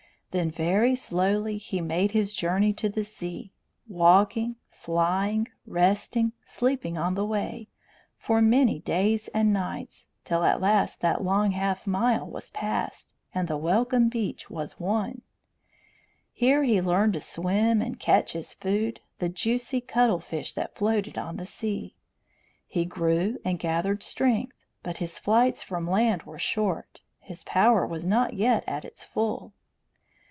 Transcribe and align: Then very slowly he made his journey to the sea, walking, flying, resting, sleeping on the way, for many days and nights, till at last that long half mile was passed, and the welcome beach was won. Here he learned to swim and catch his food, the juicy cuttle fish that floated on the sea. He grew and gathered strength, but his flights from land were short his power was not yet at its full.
Then 0.33 0.49
very 0.49 0.95
slowly 0.95 1.57
he 1.57 1.81
made 1.81 2.11
his 2.11 2.33
journey 2.33 2.71
to 2.75 2.87
the 2.87 3.03
sea, 3.03 3.51
walking, 3.89 4.55
flying, 4.69 5.49
resting, 5.67 6.31
sleeping 6.45 6.97
on 6.97 7.15
the 7.15 7.25
way, 7.25 7.67
for 8.17 8.41
many 8.41 8.79
days 8.79 9.27
and 9.33 9.51
nights, 9.51 10.07
till 10.23 10.45
at 10.45 10.61
last 10.61 11.01
that 11.01 11.21
long 11.21 11.51
half 11.51 11.85
mile 11.85 12.25
was 12.25 12.49
passed, 12.51 13.13
and 13.35 13.49
the 13.49 13.57
welcome 13.57 14.07
beach 14.07 14.49
was 14.49 14.79
won. 14.79 15.21
Here 16.31 16.63
he 16.63 16.79
learned 16.79 17.11
to 17.15 17.19
swim 17.19 17.81
and 17.81 17.99
catch 17.99 18.31
his 18.31 18.53
food, 18.53 19.01
the 19.19 19.27
juicy 19.27 19.81
cuttle 19.81 20.21
fish 20.21 20.53
that 20.53 20.77
floated 20.77 21.17
on 21.17 21.35
the 21.35 21.45
sea. 21.45 21.97
He 22.69 22.85
grew 22.85 23.37
and 23.43 23.59
gathered 23.59 24.01
strength, 24.01 24.55
but 24.81 24.95
his 24.95 25.19
flights 25.19 25.61
from 25.61 25.89
land 25.89 26.23
were 26.23 26.39
short 26.39 27.01
his 27.19 27.43
power 27.43 27.85
was 27.85 28.05
not 28.05 28.33
yet 28.33 28.63
at 28.65 28.85
its 28.85 29.03
full. 29.03 29.51